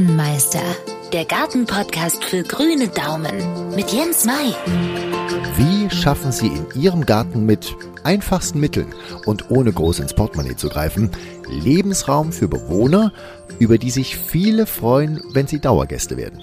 [0.00, 0.62] Gartenmeister,
[1.12, 4.54] der Gartenpodcast für grüne Daumen mit Jens Mai.
[5.58, 8.94] Wie schaffen Sie in Ihrem Garten mit einfachsten Mitteln
[9.26, 11.10] und ohne groß ins Portemonnaie zu greifen,
[11.50, 13.12] Lebensraum für Bewohner,
[13.58, 16.42] über die sich viele freuen, wenn sie Dauergäste werden?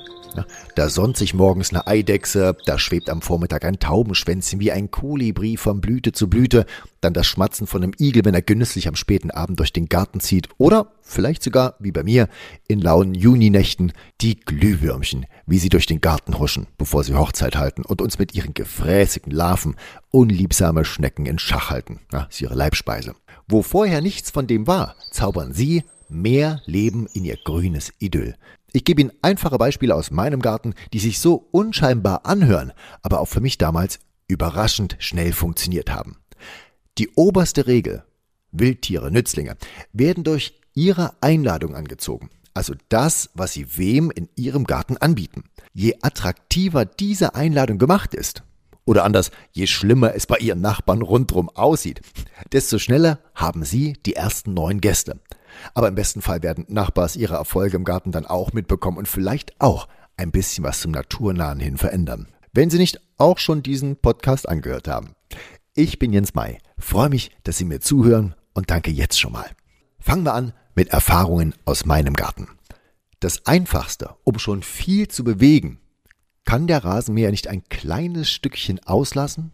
[0.75, 5.57] Da sonnt sich morgens eine Eidechse, da schwebt am Vormittag ein Taubenschwänzchen wie ein Kolibri
[5.57, 6.65] von Blüte zu Blüte,
[7.01, 10.19] dann das Schmatzen von einem Igel, wenn er genüsslich am späten Abend durch den Garten
[10.19, 12.27] zieht, oder vielleicht sogar, wie bei mir,
[12.67, 17.83] in lauen Juninächten, die Glühwürmchen, wie sie durch den Garten huschen, bevor sie Hochzeit halten
[17.83, 19.75] und uns mit ihren gefräßigen Larven
[20.11, 21.99] unliebsame Schnecken in Schach halten.
[22.11, 23.15] Ja, ist ihre Leibspeise.
[23.47, 28.35] Wo vorher nichts von dem war, zaubern sie mehr Leben in ihr grünes Idyll.
[28.77, 33.27] Ich gebe Ihnen einfache Beispiele aus meinem Garten, die sich so unscheinbar anhören, aber auch
[33.27, 36.17] für mich damals überraschend schnell funktioniert haben.
[36.99, 38.03] Die oberste Regel,
[38.51, 39.57] Wildtiere, Nützlinge,
[39.93, 42.29] werden durch ihre Einladung angezogen.
[42.53, 45.45] Also das, was sie wem in ihrem Garten anbieten.
[45.73, 48.43] Je attraktiver diese Einladung gemacht ist,
[48.85, 52.01] oder anders, je schlimmer es bei ihren Nachbarn rundrum aussieht,
[52.51, 55.19] desto schneller haben sie die ersten neun Gäste.
[55.73, 59.59] Aber im besten Fall werden Nachbars ihre Erfolge im Garten dann auch mitbekommen und vielleicht
[59.59, 62.27] auch ein bisschen was zum Naturnahen hin verändern.
[62.53, 65.13] Wenn Sie nicht auch schon diesen Podcast angehört haben.
[65.73, 69.49] Ich bin Jens May, freue mich, dass Sie mir zuhören und danke jetzt schon mal.
[69.99, 72.47] Fangen wir an mit Erfahrungen aus meinem Garten.
[73.19, 75.79] Das Einfachste, um schon viel zu bewegen,
[76.45, 79.51] kann der Rasenmäher nicht ein kleines Stückchen auslassen?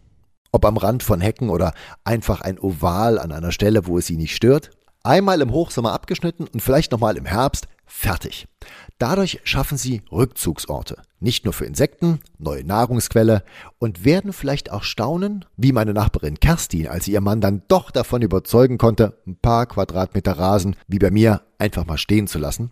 [0.52, 1.74] Ob am Rand von Hecken oder
[2.04, 4.70] einfach ein Oval an einer Stelle, wo es Sie nicht stört?
[5.06, 8.48] Einmal im Hochsommer abgeschnitten und vielleicht nochmal im Herbst fertig.
[8.96, 13.44] Dadurch schaffen sie Rückzugsorte, nicht nur für Insekten, neue Nahrungsquelle
[13.78, 17.90] und werden vielleicht auch staunen, wie meine Nachbarin Kerstin, als sie ihr Mann dann doch
[17.90, 22.70] davon überzeugen konnte, ein paar Quadratmeter Rasen wie bei mir einfach mal stehen zu lassen.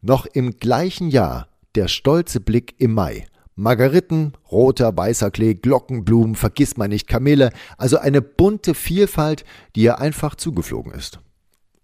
[0.00, 3.26] Noch im gleichen Jahr der stolze Blick im Mai.
[3.56, 9.44] Margeriten, roter, weißer Klee, Glockenblumen, vergiss mal nicht Kamille, also eine bunte Vielfalt,
[9.76, 11.18] die ihr einfach zugeflogen ist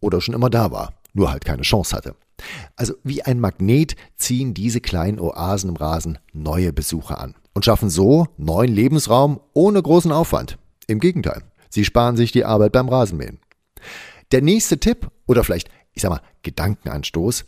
[0.05, 2.15] oder schon immer da war, nur halt keine Chance hatte.
[2.77, 7.89] Also wie ein Magnet ziehen diese kleinen Oasen im Rasen neue Besucher an und schaffen
[7.89, 10.59] so neuen Lebensraum ohne großen Aufwand.
[10.87, 13.39] Im Gegenteil, sie sparen sich die Arbeit beim Rasenmähen.
[14.33, 17.45] Der nächste Tipp oder vielleicht, ich sag mal, Gedankenanstoß,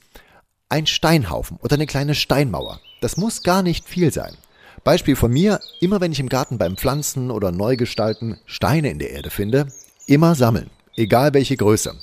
[0.69, 2.81] ein Steinhaufen oder eine kleine Steinmauer.
[3.01, 4.37] Das muss gar nicht viel sein.
[4.85, 9.11] Beispiel von mir, immer wenn ich im Garten beim Pflanzen oder Neugestalten Steine in der
[9.11, 9.67] Erde finde,
[10.07, 11.95] immer sammeln, egal welche Größe.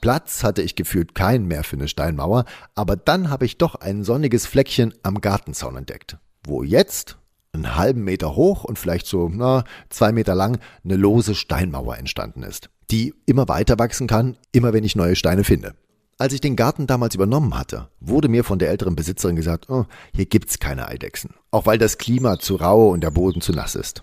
[0.00, 4.04] Platz hatte ich gefühlt keinen mehr für eine Steinmauer, aber dann habe ich doch ein
[4.04, 7.18] sonniges Fleckchen am Gartenzaun entdeckt, wo jetzt
[7.52, 12.42] einen halben Meter hoch und vielleicht so na, zwei Meter lang eine lose Steinmauer entstanden
[12.42, 15.74] ist, die immer weiter wachsen kann, immer wenn ich neue Steine finde.
[16.18, 19.84] Als ich den Garten damals übernommen hatte, wurde mir von der älteren Besitzerin gesagt, oh,
[20.14, 23.74] hier gibt's keine Eidechsen, auch weil das Klima zu rau und der Boden zu nass
[23.74, 24.02] ist.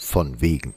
[0.00, 0.74] Von wegen.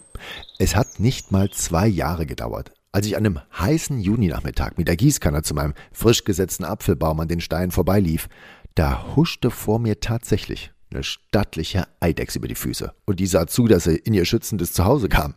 [0.59, 4.97] Es hat nicht mal zwei Jahre gedauert, als ich an einem heißen Juninachmittag mit der
[4.97, 8.27] Gießkanne zu meinem frisch gesetzten Apfelbaum an den Steinen vorbeilief,
[8.75, 12.93] da huschte vor mir tatsächlich eine stattliche Eidechse über die Füße.
[13.05, 15.35] Und die sah zu, dass sie in ihr schützendes Zuhause kam.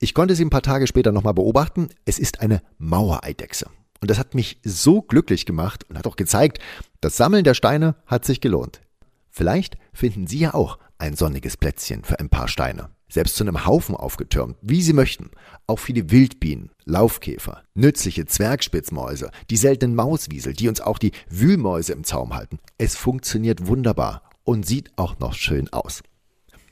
[0.00, 1.88] Ich konnte sie ein paar Tage später nochmal beobachten.
[2.04, 3.66] Es ist eine Mauereidechse.
[4.00, 6.58] Und das hat mich so glücklich gemacht und hat auch gezeigt,
[7.00, 8.80] das Sammeln der Steine hat sich gelohnt.
[9.28, 13.66] Vielleicht finden Sie ja auch ein sonniges Plätzchen für ein paar Steine selbst zu einem
[13.66, 15.30] Haufen aufgetürmt, wie sie möchten.
[15.66, 22.04] Auch viele Wildbienen, Laufkäfer, nützliche Zwergspitzmäuse, die seltenen Mauswiesel, die uns auch die Wühlmäuse im
[22.04, 22.58] Zaum halten.
[22.78, 26.02] Es funktioniert wunderbar und sieht auch noch schön aus.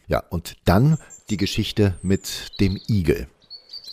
[0.06, 3.28] Ja, und dann die Geschichte mit dem Igel.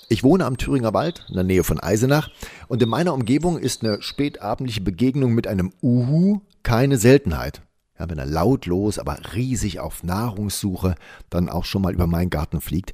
[0.08, 2.30] Ich wohne am Thüringer Wald in der Nähe von Eisenach
[2.68, 7.64] und in meiner Umgebung ist eine spätabendliche Begegnung mit einem Uhu keine Seltenheit
[8.00, 10.96] ja, wenn er lautlos, aber riesig auf Nahrungssuche
[11.30, 12.94] dann auch schon mal über meinen Garten fliegt.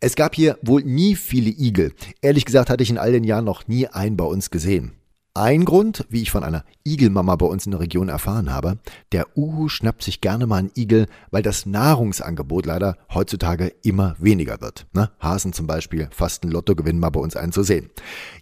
[0.00, 1.92] Es gab hier wohl nie viele Igel.
[2.22, 4.92] Ehrlich gesagt hatte ich in all den Jahren noch nie einen bei uns gesehen.
[5.34, 8.78] Ein Grund, wie ich von einer Igelmama bei uns in der Region erfahren habe,
[9.12, 14.60] der Uhu schnappt sich gerne mal einen Igel, weil das Nahrungsangebot leider heutzutage immer weniger
[14.60, 14.88] wird.
[14.92, 15.12] Ne?
[15.20, 17.90] Hasen zum Beispiel, fast ein Lottogewinn mal bei uns einen zu sehen.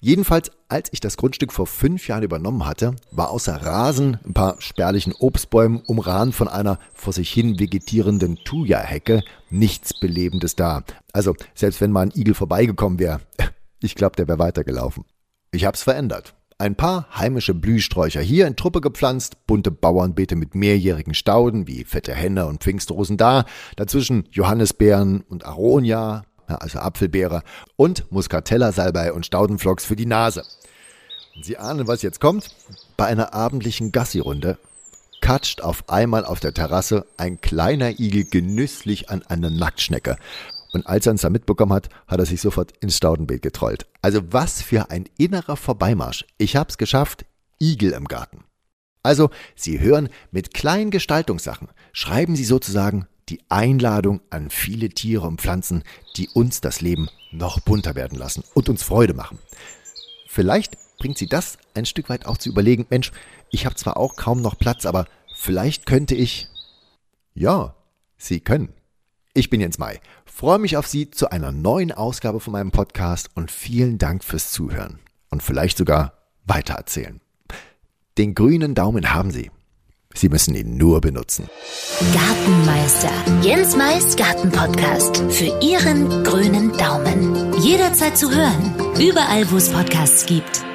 [0.01, 4.59] Jedenfalls, als ich das Grundstück vor fünf Jahren übernommen hatte, war außer Rasen, ein paar
[4.59, 10.85] spärlichen Obstbäumen umrahmt von einer vor sich hin vegetierenden Thuja-Hecke nichts Belebendes da.
[11.13, 13.21] Also, selbst wenn mal ein Igel vorbeigekommen wäre,
[13.83, 15.05] ich glaube, der wäre weitergelaufen.
[15.51, 16.35] Ich hab's verändert.
[16.61, 22.13] Ein paar heimische Blühsträucher hier in Truppe gepflanzt, bunte Bauernbeete mit mehrjährigen Stauden wie fette
[22.13, 23.45] Henne und Pfingstrosen da,
[23.77, 27.45] dazwischen Johannisbeeren und Aronia, also Apfelbeere
[27.77, 30.43] und Muscatella-Salbei und Staudenflocks für die Nase.
[31.41, 32.49] Sie ahnen, was jetzt kommt?
[32.97, 34.59] Bei einer abendlichen Gassi-Runde
[35.21, 40.17] katscht auf einmal auf der Terrasse ein kleiner Igel genüsslich an einer Nacktschnecke.
[40.73, 43.87] Und als er uns da mitbekommen hat, hat er sich sofort ins Staudenbeet getrollt.
[44.03, 46.27] Also was für ein innerer Vorbeimarsch.
[46.37, 47.25] Ich hab's geschafft.
[47.61, 48.45] Igel im Garten.
[49.03, 55.41] Also, Sie hören, mit kleinen Gestaltungssachen schreiben Sie sozusagen die Einladung an viele Tiere und
[55.41, 55.83] Pflanzen,
[56.17, 59.39] die uns das Leben noch bunter werden lassen und uns Freude machen.
[60.27, 63.13] Vielleicht bringt Sie das ein Stück weit auch zu überlegen, Mensch,
[63.51, 66.49] ich habe zwar auch kaum noch Platz, aber vielleicht könnte ich.
[67.35, 67.75] Ja,
[68.17, 68.73] Sie können.
[69.39, 73.29] Ich bin Jens Mai, freue mich auf Sie zu einer neuen Ausgabe von meinem Podcast
[73.37, 74.99] und vielen Dank fürs Zuhören
[75.31, 76.15] und vielleicht sogar
[76.45, 77.21] weitererzählen.
[78.19, 79.53] Den grünen Daumen haben Sie.
[80.13, 81.49] Sie müssen ihn nur benutzen.
[82.13, 83.13] Gartenmeister.
[83.43, 85.19] Jens Mais Gartenpodcast.
[85.31, 87.53] Für Ihren grünen Daumen.
[87.63, 88.75] Jederzeit zu hören.
[89.01, 90.68] Überall, wo es Podcasts gibt.